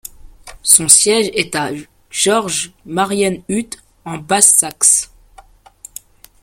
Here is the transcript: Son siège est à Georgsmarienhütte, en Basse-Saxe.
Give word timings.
Son 0.63 0.87
siège 0.87 1.29
est 1.35 1.53
à 1.55 1.69
Georgsmarienhütte, 2.09 3.83
en 4.03 4.17
Basse-Saxe. 4.17 5.11